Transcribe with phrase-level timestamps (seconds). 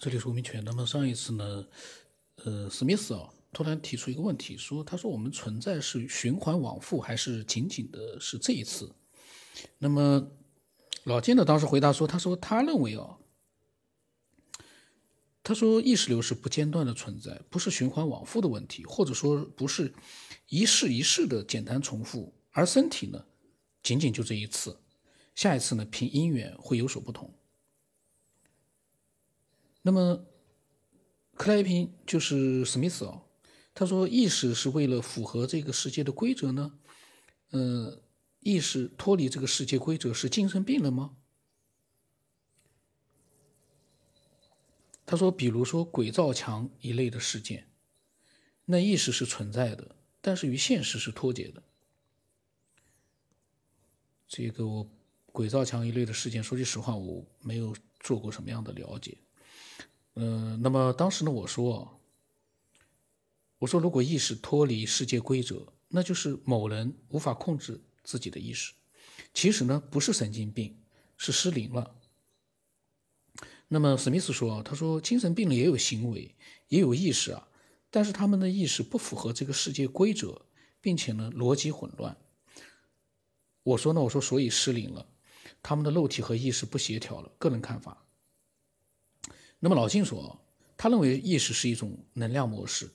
[0.00, 0.64] 这里是吴明全。
[0.64, 1.66] 那么上一次呢，
[2.36, 8.94] 呃，史密斯啊突然提出一个问题，说他说我们存在是循环往复，还是仅仅的是这一次？
[9.76, 10.26] 那么
[11.04, 13.18] 老金呢当时回答说，他说他认为啊，
[15.42, 19.92] 他说意识流是不间断的存在，不是循环往复的问题，或者说不是
[20.48, 23.22] 一世一世的简单重复，而身体呢，
[23.82, 24.80] 仅仅就这一次，
[25.34, 27.30] 下一次呢凭因缘会有所不同。
[29.82, 30.26] 那么，
[31.34, 33.22] 克莱平就是史密斯哦，
[33.74, 36.78] 他说意识是为了符合这个世界的规则呢？
[37.50, 38.02] 呃，
[38.40, 41.16] 意识脱离这个世界规则是精神病了吗？
[45.06, 47.68] 他说，比如说鬼造墙一类的事件，
[48.66, 51.62] 那意识是存在的，但是与现实是脱节的。
[54.28, 54.88] 这个我
[55.32, 59.18] 鬼造墙一类的事件，说句实话，我没有做过什么样的了解。
[60.14, 62.00] 嗯，那么当时呢，我说，
[63.58, 68.72] 我说如果意识脱离世界规则，那就是某人无法控制自己的意识。
[69.32, 70.76] 其实呢，不是神经病，
[71.16, 71.94] 是失灵了。
[73.68, 76.34] 那么史密斯说，他说精神病人也有行为，
[76.68, 77.48] 也有意识啊，
[77.88, 80.44] 但是他们的意识不符合这个世界规则，
[80.80, 82.16] 并且呢逻辑混乱。
[83.62, 85.06] 我说呢，我说所以失灵了，
[85.62, 87.30] 他们的肉体和意识不协调了。
[87.38, 88.04] 个人看法。
[89.62, 90.40] 那么老金说，
[90.74, 92.90] 他认为意识是一种能量模式，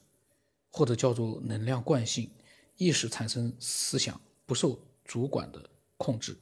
[0.71, 2.27] 或者叫做能量惯性。
[2.75, 6.36] 意识产生思想，不受主管的控制。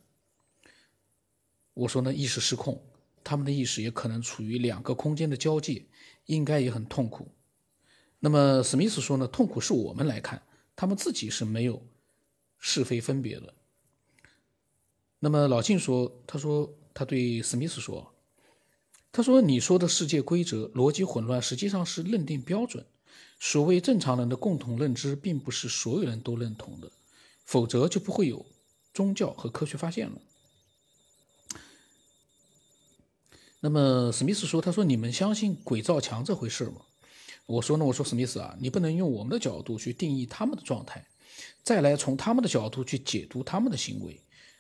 [1.74, 2.82] 我说呢，意识失控，
[3.22, 5.86] 他们的意识也可能处于两个空间的交界，
[6.28, 7.28] 应该也很痛苦。
[8.20, 10.42] 那么史密斯说呢，痛苦是我们来看，
[10.74, 11.86] 他们自己是没有
[12.58, 13.54] 是非分别的。
[15.20, 18.13] 那么老金说，他说他对史密斯说。
[19.16, 22.84] 他说：“你说的世界规则逻辑混乱，实际上是认定标准。
[23.40, 26.92] 所谓正常人的共同认知，并不是所有人都认同的，
[27.46, 28.44] 否则就不会有
[28.92, 30.20] 宗教和科学发现了。”
[33.62, 36.82] 那么史密斯说：“他说你们相信鬼造墙这回事吗？”
[37.46, 41.06] 我说：“呢，我说史密斯啊，你不能用我们的角度去定义他们的状态，
[41.62, 44.20] 再来从他们的角度去解读他们的行为。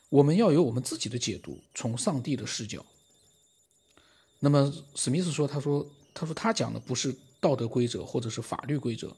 [0.10, 2.86] 我们要有我们自己的解读，从上帝的视角。”
[4.44, 9.16] 那么史密斯说：“他说，他说他讲的不是道德规则或者是法律规则。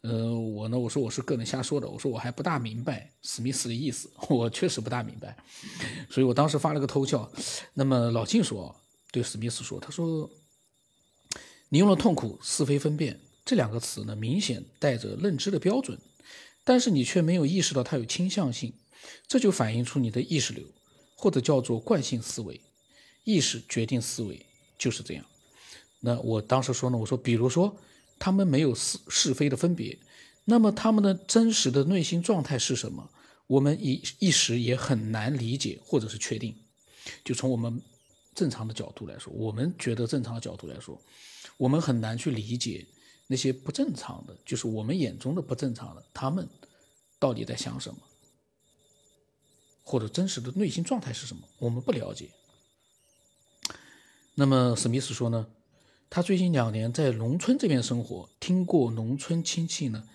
[0.00, 1.88] 呃，我呢，我说我是个人瞎说的。
[1.88, 5.36] 我说我还不大明白史密斯的意思，我确实不大明白。
[6.10, 7.30] 所以我当时发了个偷笑。
[7.72, 8.74] 那么老金说，
[9.12, 10.28] 对史密斯说，他说，
[11.68, 15.96] 你用了痛苦、是非分辨这两个词呢，明显带着认知的标准，
[16.64, 18.74] 但是你却没有意识到它有倾向性，
[19.28, 20.66] 这就反映出你的意识流，
[21.14, 22.60] 或者叫做惯性思维。”
[23.24, 24.44] 意识决定思维
[24.78, 25.24] 就是这样。
[26.00, 27.76] 那我当时说呢，我说，比如说
[28.18, 29.96] 他们没有是是非的分别，
[30.44, 33.08] 那么他们的真实的内心状态是什么？
[33.46, 36.56] 我们一一时也很难理解或者是确定。
[37.24, 37.80] 就从我们
[38.34, 41.00] 正常的角度来说，我们觉得正常的角度来说，
[41.56, 42.86] 我们很难去理解
[43.26, 46.48] 那些不正常的，就是我们眼中的不正常的，他们
[47.18, 47.98] 到底在想什么，
[49.82, 51.42] 或者真实的内心状态是什么？
[51.58, 52.30] 我们不了解。
[54.34, 55.46] 那么史密斯说呢，
[56.08, 60.08] 他最近两年在农村这边生活，听过农村亲戚呢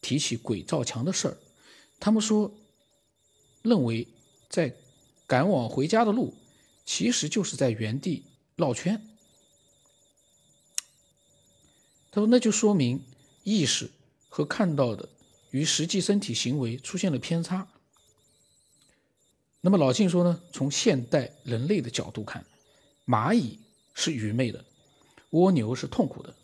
[0.00, 1.36] 提起鬼造墙的事儿，
[1.98, 2.54] 他们说
[3.62, 4.06] 认为
[4.48, 4.72] 在
[5.26, 6.32] 赶往回家的路，
[6.84, 8.22] 其实就是在原地
[8.54, 9.04] 绕圈。
[12.12, 13.02] 他说那就说明
[13.42, 13.90] 意识
[14.28, 15.08] 和看到的
[15.50, 17.66] 与实际身体行为出现了偏差。
[19.60, 22.46] 那么老晋说呢，从现代人类的角度看。
[23.06, 23.58] 蚂蚁
[23.94, 24.64] 是愚昧的，
[25.30, 26.34] 蜗牛是痛苦的，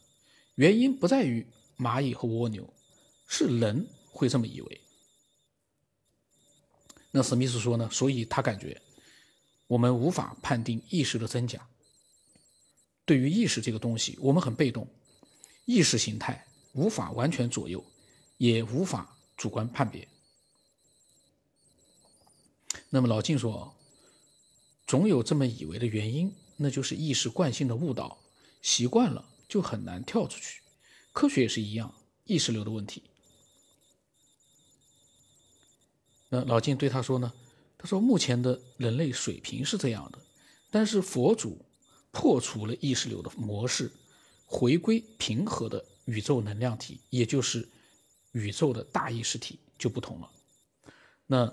[0.55, 1.45] 原因不在于
[1.77, 2.73] 蚂蚁和蜗牛，
[3.27, 4.81] 是人会这么以为。
[7.11, 7.91] 那史密斯说呢？
[7.91, 8.81] 所以他感觉
[9.67, 11.67] 我们无法判定意识的真假。
[13.05, 14.87] 对于意识这个东西，我们很被动，
[15.65, 17.85] 意识形态无法完全左右，
[18.39, 20.07] 也无法主观判别。
[22.89, 23.75] 那么老晋说，
[24.87, 26.33] 总有这么以为的原因。
[26.63, 28.17] 那就是意识惯性的误导，
[28.63, 30.63] 习惯了就很难跳出去。
[31.13, 31.93] 科学也是一样，
[32.25, 33.03] 意识流的问题。
[36.29, 37.33] 那老金对他说呢？
[37.77, 40.19] 他说目前的人类水平是这样的，
[40.71, 41.67] 但是佛祖
[42.13, 43.91] 破除了意识流的模式，
[44.47, 47.69] 回归平和的宇宙能量体，也就是
[48.31, 50.31] 宇宙的大意识体就不同了。
[51.27, 51.53] 那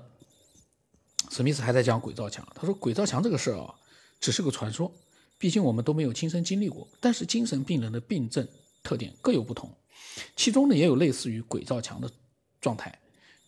[1.32, 3.74] 史密斯还在讲鬼造墙，他说鬼造墙这个事儿啊。
[4.19, 4.92] 只是个传说，
[5.38, 6.88] 毕竟我们都没有亲身经历过。
[7.00, 8.48] 但是精神病人的病症
[8.83, 9.74] 特点各有不同，
[10.36, 12.12] 其中呢也有类似于鬼照墙的
[12.60, 13.00] 状态。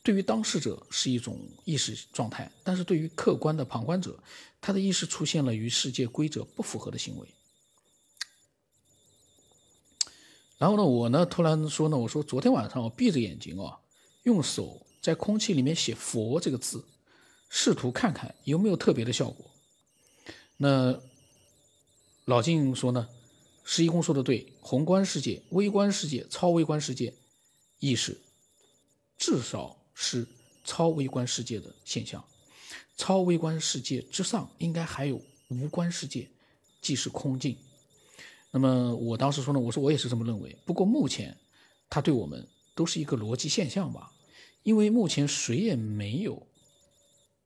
[0.04, 4.18] 对于当事者是一种意识状态，但是对于客观的旁观者，
[4.60, 7.28] 他的意识出现了与世界规则不符合的行为。
[10.58, 13.78] 然后呢，我呢突然说呢，我说昨天晚上我闭着眼睛啊，
[14.24, 16.84] 用手在空气里面写“佛”这个字，
[17.50, 19.51] 试图看看有没有特别的效果。
[20.64, 21.02] 那
[22.26, 23.10] 老静说呢，
[23.64, 27.12] 十一公说的对，宏观世界、微观世界、超微观世界
[27.80, 28.22] 意识
[29.18, 29.76] 至少。
[29.94, 30.26] 是
[30.64, 32.24] 超微观世界的现象，
[32.98, 36.28] 超微观世界之上应该还有无观世界，
[36.82, 37.56] 即是空境。
[38.50, 40.58] 那么我当时说呢，我说我也是这么认为。
[40.66, 41.38] 不过目前，
[41.88, 44.12] 它对我们都是一个逻辑现象吧，
[44.64, 46.48] 因为目前谁也没有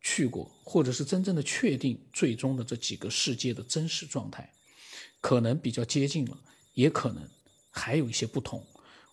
[0.07, 4.53] 去过，或者是真正的确定最终的这几个世界的真实状态，
[5.19, 6.37] 可能比较接近了，
[6.75, 7.27] 也可能
[7.71, 8.63] 还有一些不同。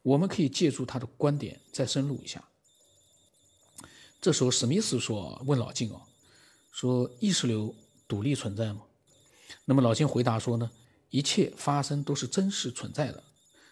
[0.02, 2.46] 我们可以借助他的观点再深入一下。
[4.20, 6.02] 这时候，史密斯说：“问老金哦，
[6.70, 7.74] 说意识流
[8.06, 8.82] 独立存在吗？”
[9.64, 10.70] 那么老金回答说：“呢，
[11.08, 13.24] 一切发生都是真实存在的，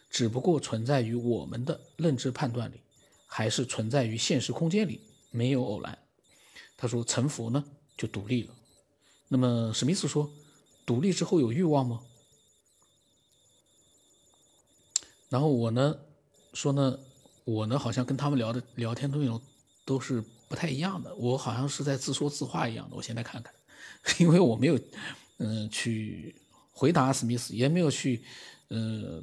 [0.09, 2.81] 只不过存在于我们的认知判断里，
[3.27, 5.99] 还是存在于现实空间里，没有偶然。”
[6.81, 7.63] 他说：“成佛呢，
[7.97, 8.55] 就独立了。”
[9.29, 10.33] 那么史密斯说
[10.87, 12.03] ：“独立之后有欲望吗？”
[15.29, 15.99] 然后我呢
[16.55, 16.99] 说呢，
[17.45, 19.41] 我呢好像跟他们聊的聊天内容
[19.85, 20.25] 都是。
[20.51, 22.97] 不太一样的，我好像是在自说自话一样的。
[22.97, 23.55] 我现在看看，
[24.19, 24.77] 因为我没有，
[25.37, 26.35] 嗯，去
[26.73, 28.21] 回答史密斯，也没有去，
[28.67, 29.23] 呃，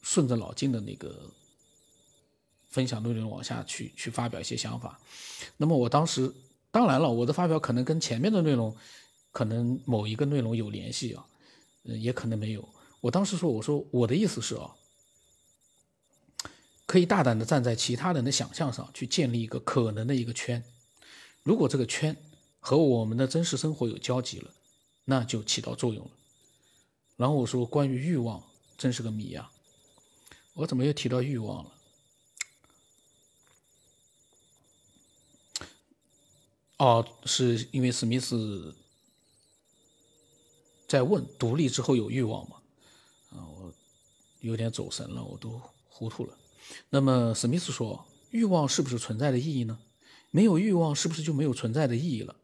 [0.00, 1.30] 顺着老金的那个
[2.70, 4.98] 分享内容往下去去发表一些想法。
[5.58, 6.32] 那么我当时，
[6.70, 8.76] 当然了，我的发表可能跟前面的内容，
[9.32, 11.26] 可能某一个内容有联系啊，
[11.84, 12.68] 嗯，也可能没有。
[13.00, 14.74] 我当时说，我说我的意思是啊。
[16.86, 20.60] 可以大胆地站在其他人的想象上去建立一个可能的一个圈，
[21.44, 22.16] 如果这个圈
[22.58, 24.50] 和我们的真实生活有交集了，
[25.04, 26.10] 那就起到作用了。
[27.16, 28.42] 然后我说关于欲望
[28.76, 29.52] 真是个谜啊，
[30.54, 31.70] 我怎么又提到欲望了？
[36.80, 38.74] 哦，是因为史密斯
[40.88, 42.56] 在问独立之后有欲望吗？
[43.32, 43.70] 啊，我
[44.40, 45.60] 有点走神了，我都
[45.90, 46.34] 糊涂了。
[46.88, 49.78] 那么史密斯说：“欲望是不是存在的意义呢？
[50.30, 52.34] 没有欲望是不是就没有存在的意义了？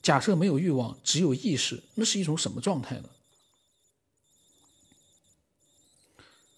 [0.00, 3.10] 假设没有欲望，只有意识，那是一种什么状态呢？”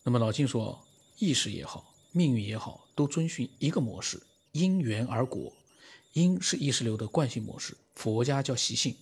[0.07, 0.87] 那么老金说
[1.19, 4.23] ：“意识也好，命运也好，都遵循一个模式：
[4.53, 5.53] 因缘而果。
[6.19, 8.93] 因是意识流的惯性模式，佛家叫习性；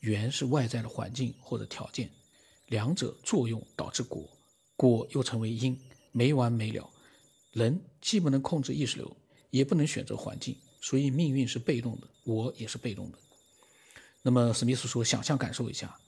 [0.00, 2.08] 缘是外在的环境或者条件，
[2.66, 4.28] 两者作用导致果，
[4.76, 5.78] 果又成为因，
[6.12, 6.88] 没完没了。”
[7.52, 9.16] 人既不能控制意识流，
[9.50, 13.18] 也不能选择环境，所以命运是被动的，我也是被动的。
[14.22, 15.98] 那么史密斯说：“想象感受一下，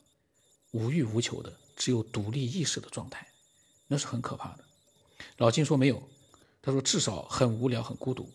[0.71, 3.27] 无欲无求的，只有独立意识的状态，
[3.89, 4.65] 那是很可怕的。”
[5.37, 6.03] 老金说：“没有。”
[6.62, 8.33] 他说：“至少很无聊，很孤独。”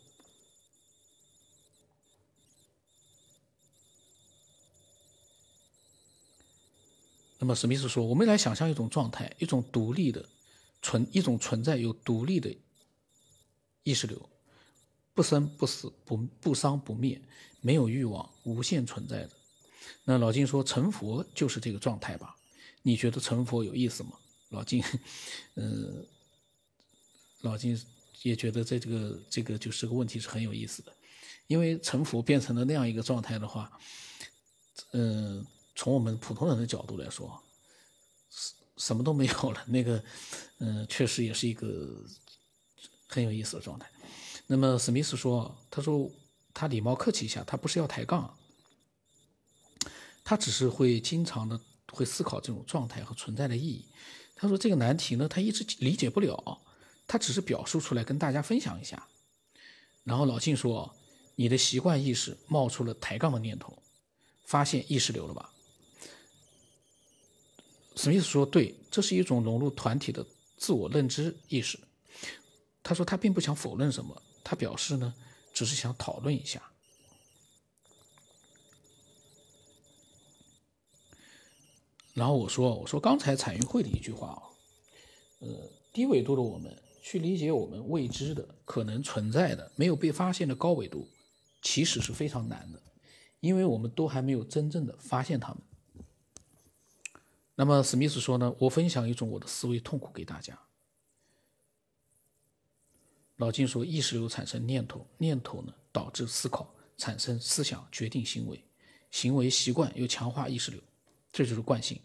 [7.39, 10.23] 那么史密斯说：“我们来想象一种状态，一种独立的
[10.81, 12.55] 存，一种存在有独立的。”
[13.83, 14.29] 意识流
[15.15, 17.19] 不生不死不不伤不灭，
[17.61, 19.31] 没有欲望，无限存在的。
[20.03, 22.35] 那老金说成佛就是这个状态吧？
[22.83, 24.11] 你觉得成佛有意思吗？
[24.49, 24.83] 老金，
[25.55, 26.05] 嗯，
[27.41, 27.81] 老金
[28.21, 30.93] 也觉得在这个这个就是个问题是很有意思的，
[31.47, 33.71] 因为成佛变成了那样一个状态的话，
[34.91, 35.45] 嗯，
[35.79, 37.41] 从我们普通人的角度来说，
[38.29, 40.03] 什什么都没有了，那个，
[40.57, 42.03] 嗯，确实也是一个。
[43.11, 43.89] 很有意思的状态。
[44.45, 46.11] 那么史密斯说：“他说
[46.53, 48.37] 他礼貌客气一下，他不是要抬杠，
[50.23, 51.59] 他只是会经常的
[51.91, 53.83] 会思考这种状态和存在的意义。
[54.35, 56.61] 他说这个难题呢，他一直理解不了，
[57.07, 59.07] 他只是表述出来跟大家分享一下。
[60.03, 60.93] 然后老庆说：
[61.33, 63.81] 你的习惯意识冒出了抬杠的念头，
[64.45, 65.51] 发现意识流了吧？
[68.01, 70.25] 史密斯说：对，这是一种融入团体的
[70.55, 71.77] 自我认知意识。”
[72.81, 75.13] 他说他并不想否认什么，他表示呢，
[75.53, 76.63] 只是想讨论一下。
[82.13, 84.43] 然后我说，我说刚才彩云会的一句话啊，
[85.39, 91.05] 呃，低纬度的我们去理解我们未知的、可能存在的、没有被发现的高纬度，
[91.61, 92.81] 其实是非常难的，
[93.41, 95.57] 因为我们都还没有真正的发现它们。
[97.59, 100.57] 那么史密斯说呢，我分享一种我的思维痛苦给大家。
[103.35, 108.63] 老金说，意识流产生念头，念头呢导致思考，产生思想，决定行为，
[109.11, 110.79] 行为习惯又强化意识流，
[111.33, 111.99] 这就是惯性。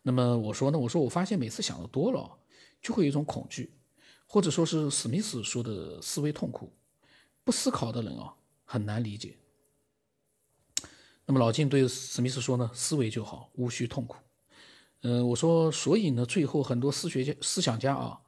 [0.00, 2.38] 那么我说呢，我说我发现每次想的多了，
[2.80, 3.72] 就会有一种恐惧，
[4.28, 6.72] 或者说是史密斯说的思维痛苦。
[7.42, 8.32] 不思考的人啊，
[8.64, 9.36] 很难理解。
[11.26, 14.18] 那么老金对史密斯说呢，思维就好，无需痛苦。
[15.02, 18.20] 嗯，我说，所以呢，最后很多思学家、思想家啊，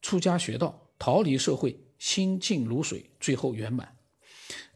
[0.00, 3.96] 出家学道，逃离社会，心静如水，最后圆满。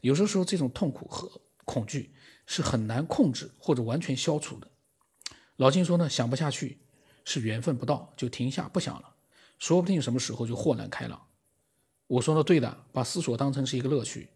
[0.01, 2.13] 有时候，这种痛苦和恐惧
[2.45, 4.67] 是很难控制或者完全消除的。
[5.55, 6.79] 老金说呢，想不下去
[7.23, 9.15] 是缘分不到，就停下不想了，
[9.57, 11.27] 说不定什么时候就豁然开朗。
[12.07, 14.27] 我说的对的，把思索当成是一个乐趣。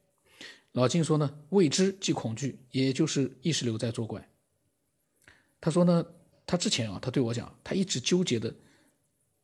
[0.71, 4.29] 老金说呢，未知即恐惧，也就是意识流在作怪。
[5.59, 6.05] 他说呢，
[6.45, 8.53] 他之前啊，他对我讲，他一直纠结的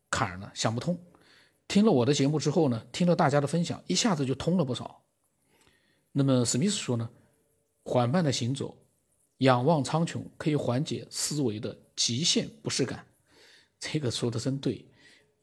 [0.09, 0.99] 坎儿呢想不通。
[1.67, 5.03] 听了我的节目之后呢，听了大家的分享，一下子就通了不少。
[6.11, 7.09] 那么史密斯说呢，
[7.83, 8.77] 缓慢的行走，
[9.37, 13.05] 仰望苍穹，可以缓解思维的极限不适感。
[13.79, 14.85] 这个说的真对，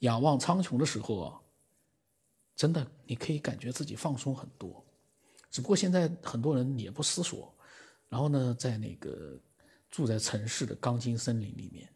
[0.00, 1.41] 仰望苍穹的时候啊。
[2.55, 4.85] 真的，你可以感觉自己放松很多，
[5.49, 7.55] 只不过现在很多人也不思索，
[8.09, 9.41] 然后呢，在那个
[9.90, 11.92] 住在城市的钢筋森林里面，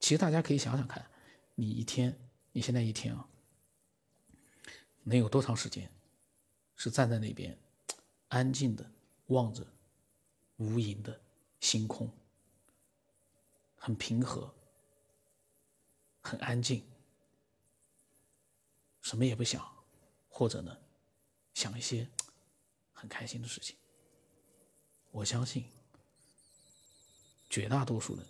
[0.00, 1.10] 其实大家可以想想看，
[1.54, 2.18] 你一天，
[2.52, 3.28] 你现在一天啊，
[5.04, 5.90] 能有多长时间
[6.74, 7.58] 是站在那边
[8.28, 8.90] 安静的
[9.26, 9.66] 望着
[10.56, 11.20] 无垠的
[11.60, 12.10] 星空，
[13.76, 14.54] 很平和，
[16.20, 16.84] 很安静。
[19.00, 19.62] 什么也不想，
[20.28, 20.76] 或者呢，
[21.52, 22.08] 想一些
[22.92, 23.76] 很开心的事情。
[25.10, 25.64] 我相信，
[27.54, 28.26] 绝大多数人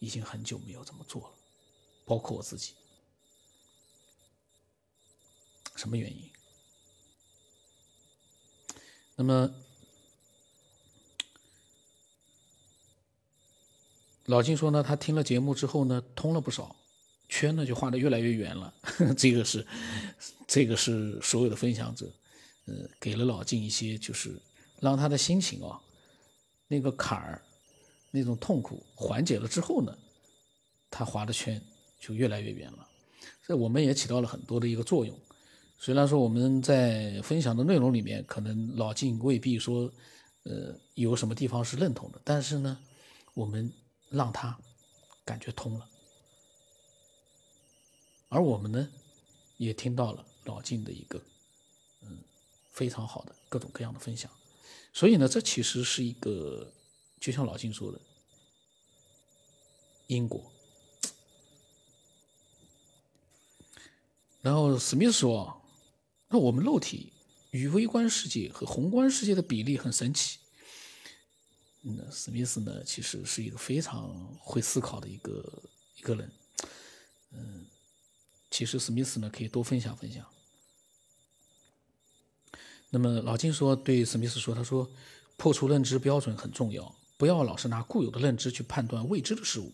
[0.00, 1.34] 已经很久没有这么做了，
[2.04, 2.72] 包括我自己。
[5.76, 6.28] 什么原因？
[9.14, 9.54] 那么，
[14.24, 16.74] 老金说呢，他听了节目之后呢，通了不少。
[17.28, 18.74] 圈呢就画的越来越圆了，
[19.16, 19.64] 这个是，
[20.48, 22.12] 这个是所有的分享者，
[22.66, 24.36] 呃，给了老金一些，就是
[24.80, 25.80] 让他的心情啊，
[26.66, 27.40] 那个坎儿，
[28.16, 29.92] 那种痛苦缓解了之后呢，
[30.88, 31.60] 他划的圈
[31.98, 32.88] 就越来越圆了。
[33.44, 35.18] 这我们也起到了很多的一个作用。
[35.78, 39.92] 虽然说我们在分享的内容里面，可能老金未必说，
[40.44, 42.78] 呃，有什么地方是认同的，但是呢，
[43.34, 43.68] 我们
[44.10, 44.56] 让他
[45.24, 45.88] 感觉通了。
[48.28, 48.88] 而我们呢，
[49.56, 51.20] 也听到了老晋的一个，
[52.02, 52.18] 嗯，
[52.70, 54.30] 非常好的各种各样的分享，
[54.92, 56.72] 所以呢，这其实是一个，
[57.24, 57.98] 就像老金说的，
[60.08, 60.52] 因果。
[64.42, 65.58] 然后史密斯说，
[66.28, 67.14] 那我们肉体
[67.50, 70.38] 与微观世界和宏观世界的比例很神奇。
[71.80, 75.62] 那史密斯呢，其实是一个非常会思考的一个
[75.96, 76.30] 一个人，
[77.30, 77.66] 嗯。
[78.50, 80.24] 其实史密斯呢可以多分享分享。
[82.90, 84.88] 那么老金说对史密斯说，他说
[85.38, 89.72] 破除认知标准很重要，不要老是拿固有的认知去判断未知的事物，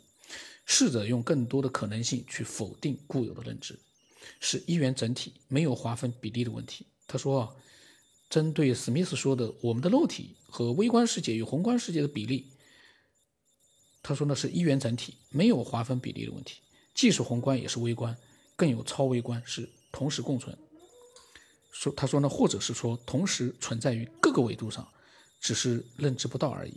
[0.67, 3.79] 试着用更多的可能性去否定固有的认知，
[4.41, 6.87] 是一元整体，没有划分比例的问题。
[7.07, 7.57] 他说，
[8.29, 12.53] 针对史密斯说的我们的肉体和微观世界与宏观世界的比例，
[14.03, 16.61] 他说呢是一元整体，没有划分比例的问题，
[16.95, 18.17] 既是宏观也是微观。
[18.55, 20.55] 更有超微观是同时共存，
[21.73, 24.87] 说他说呢，或者是说同时存在于各个维度上，
[25.41, 26.75] 只是认知不到而已。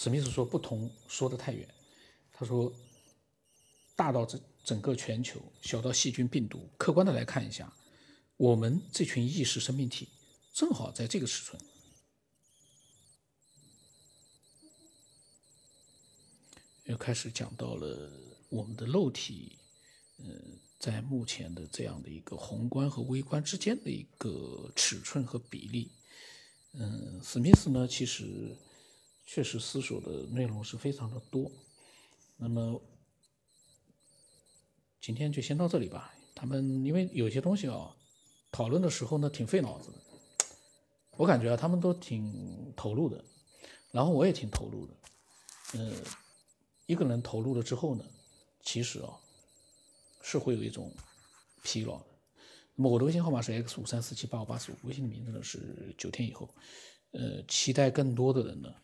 [0.00, 1.68] 史密斯说不同说的太远，
[2.32, 2.72] 他说
[3.96, 7.72] 大到整整个全球，小到细菌病毒，客观的来看一下，
[8.36, 10.08] 我们这群意识生命体
[10.54, 11.60] 正好在这个尺寸。
[16.84, 18.12] 又开始讲到了
[18.50, 19.58] 我们的肉体，
[20.18, 25.90] 嗯，在目前的这样的一个宏观和微观之间的一个尺寸和比例，
[26.74, 28.56] 嗯，史密斯呢，其实
[29.30, 31.52] 确实思索的内容是非常的多。
[32.38, 32.80] 那么
[35.02, 36.14] 今天就先到这里吧。
[36.34, 37.94] 他们因为有些东西啊，
[38.50, 39.98] 讨论的时候呢，挺费脑子的。
[41.18, 43.22] 我感觉啊，他们都挺投入的，
[43.90, 44.94] 然后我也挺投入的，
[45.74, 45.94] 嗯。
[46.86, 48.02] 一个人投入了之后呢，
[48.62, 49.12] 其实啊，
[50.22, 50.90] 是会有一种
[51.62, 52.06] 疲劳的。
[52.74, 56.48] 那么我的微信号码是 x 五三四七八五八四五，微信的名字呢是九天以后。
[57.10, 58.74] 呃，期待更多的人呢，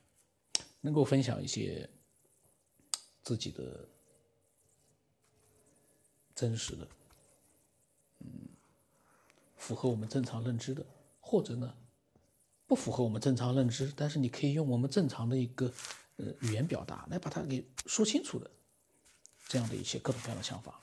[0.84, 1.88] 能够分享一些
[3.22, 3.88] 自己的
[6.34, 6.86] 真实的，
[8.18, 8.28] 嗯，
[9.56, 10.84] 符合我们正常认知的，
[11.20, 11.74] 或者呢，
[12.66, 15.72] 不符合我们正常认知，但是你可以用我们正常的一个
[16.16, 18.50] 呃语言表达来把它给说清楚的，
[19.48, 20.78] 这样的一些各种各样的想法。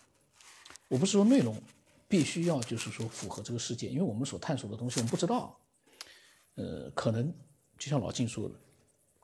[0.88, 1.62] 我不是说内容
[2.08, 5.60] 必须要就是说符合这个世界，因为我们所探索的东西我们不知道。
[6.55, 7.31] 呃，可能
[7.77, 8.60] 就像老晋说的，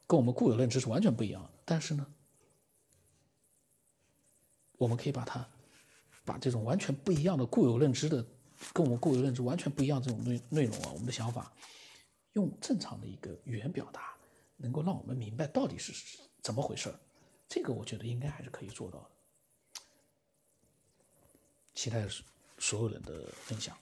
[0.08, 1.50] 跟我们固有认知是完全不一样的。
[1.66, 2.08] 但是呢，
[4.78, 5.48] 我们可以把它，
[6.26, 8.26] 把这种完全不一样的固有认知的，
[8.74, 11.52] 跟我们固有认知完全不一样这种内内容啊，我们的想法，
[12.34, 14.16] 用正常的一个语言表达，
[14.56, 15.94] 能够让我们明白到底是
[16.42, 17.00] 怎么回事儿。
[17.50, 19.10] 这个我觉得应该还是可以做到的。
[21.74, 22.08] 期待
[22.58, 23.78] 所有人的分享。